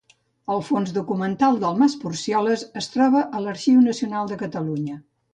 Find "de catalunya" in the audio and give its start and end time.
4.33-4.97